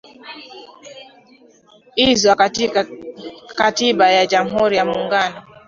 [2.05, 2.85] izwa katika
[3.57, 5.39] katiba ya jamhuri ya muungano